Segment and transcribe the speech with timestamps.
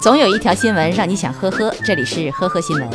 [0.00, 2.88] 总有一条新闻让你想呵呵，这里是呵呵新闻。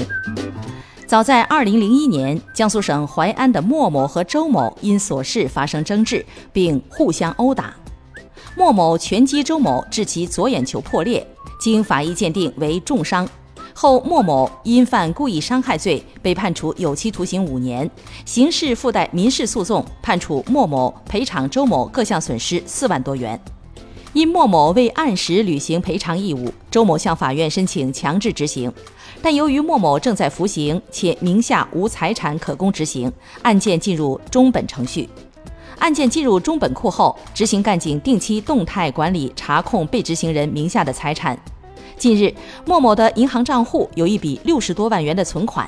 [1.05, 7.73] 早在2001年，江苏省淮安的莫某和周某因琐事发生争执，并互相殴打。
[8.55, 11.27] 莫某拳击周某，致其左眼球破裂，
[11.59, 13.27] 经法医鉴定为重伤。
[13.73, 17.89] 后莫某因犯故意伤害罪，被判处有期徒刑五年，
[18.23, 23.37] 刑事附带民事诉讼，判处莫某赔偿周某各项损失四万多元。
[24.13, 28.71] 因莫某未按时履行赔偿义务，周某向法院申请强制执行，
[29.23, 35.09] 但由于莫某正在服刑，且名下无财产可供执行，案件进入中本程序。
[35.79, 41.37] 案件进入中本库后，执行干警定期动态管理查控被执行人名下的财产。
[41.97, 42.31] 近日，
[42.65, 45.67] 莫某的银行账户有一笔六十多万元的存款，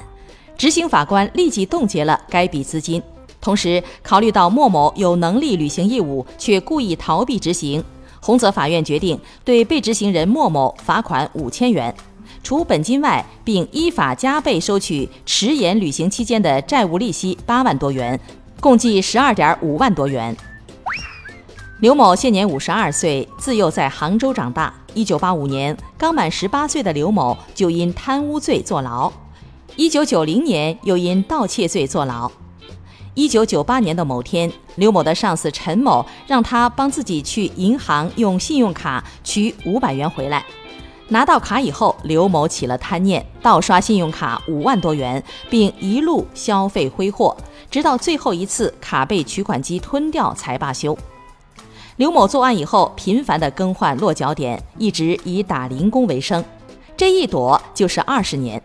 [0.55, 3.02] 执行法官立即冻结了该笔资金。
[3.41, 7.84] 同时，考虑到莫某有能力履行义务，却故意逃避执行，
[8.26, 11.94] 洪泽法院决定对被执行人莫某罚款五千元，
[12.42, 18.20] 除本金外，并依法加倍收取迟延履行期间的债务利息八万多元，
[18.59, 20.36] 共计十二点五万多元。
[21.82, 24.73] 刘某现年五十二岁，自幼在杭州长大。
[24.95, 29.14] 一九八五年，刚满十八岁的刘某就因贪污罪坐牢；
[29.76, 32.32] 一九九零年又因盗窃罪坐牢。
[33.16, 40.45] 一九九八年的某天，刘某的上司陈某让他帮自己去银行用信用卡取五百元回来。
[41.08, 47.38] 拿到卡以后，刘某起了贪念，盗刷信用卡五万多元，并一路消费挥霍，
[47.71, 50.97] 直到最后一次卡被取款机吞掉才罢休。
[51.95, 56.43] 刘某作案以后，频繁地更换落脚点，一直以打零工为生，
[56.97, 58.61] 这一躲就是二十年。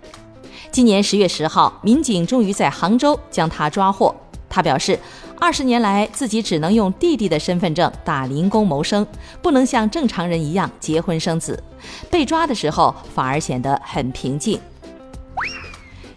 [0.72, 4.12] 今年十月十号，民警终于在杭州将他抓获。
[4.50, 4.98] 他表示，
[5.38, 9.06] 二十年来自己只能用弟弟的身份证打零工谋生，
[9.40, 11.62] 不能像正常人一样结婚生子。
[12.10, 14.60] 被抓的时候反而显得很平静。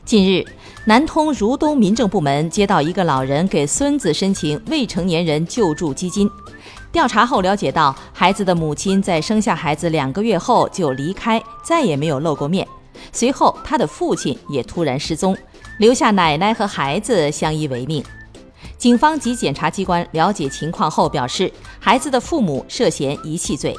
[0.03, 0.43] 近日，
[0.85, 6.29] 南通如东民政部门接到一个老人给孙子申请未成年人救助基金。
[6.91, 12.67] 调查后了解到，孩子的母亲在生下孩子两个月后就离开，再也没有露过面。
[13.11, 15.35] 随后，他的父亲也突然失踪，
[15.79, 18.03] 留下奶奶和孩子相依为命。
[18.83, 21.49] 警方及检察机关了解情况后表示，
[21.79, 23.73] 孩子的父母涉嫌遗弃罪。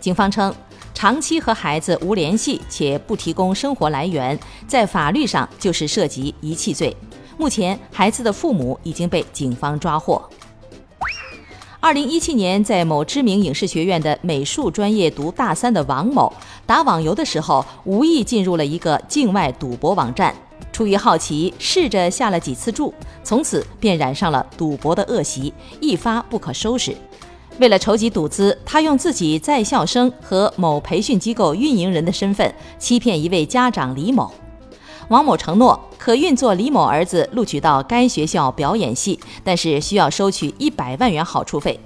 [0.00, 0.50] 警方称，
[0.94, 6.96] 长期和孩子无联系且不提供生活来源，在法律上就是涉及遗弃罪。
[7.36, 10.26] 目前，孩子的父母已经被警方抓获。
[11.78, 16.32] 二零一七年，在某知名影视学院的美术专业读大三的王某，
[16.64, 20.34] 打网游的时候，无意进入了一个境外赌博网站。
[20.80, 26.96] 出于好奇，试着下了几次注，从此便染上了赌博的恶习，一发不可收拾。
[27.58, 34.32] 为了筹集赌资，他用自己在校生和某培训机构运营人的身份，欺骗一位家长李某。
[35.08, 41.78] 王某承诺可运作李某儿子录取到该学校表演系，但是需要收取一百万元好处费。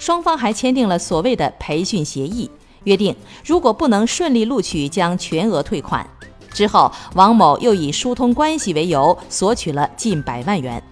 [0.00, 2.50] 双方还签订了所谓的培训协议，
[2.82, 6.04] 约定如果不能顺利录取，将全额退款。
[6.52, 10.82] 之后，王某又以疏通关系为由索取了近百万元。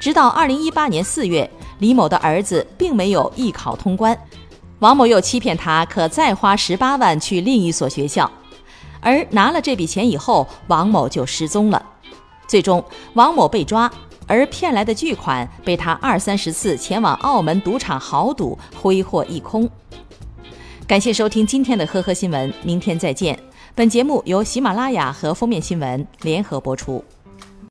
[0.00, 4.18] 直到二零一八年四月，李某的儿子并没有艺考通关，
[4.78, 8.30] 王某又欺骗他可再花十八万去另一所学校。
[9.00, 11.82] 而拿了这笔钱以后，王某就失踪了。
[12.46, 12.84] 最终，
[13.14, 13.90] 王某被抓，
[14.26, 19.68] 而骗来的巨款被他二三十次前往澳门赌场豪赌，挥霍一空。
[20.86, 23.38] 感谢收听今天的呵呵新闻，明天再见。
[23.74, 27.02] 本节目由喜马拉雅和封面新闻联合播出。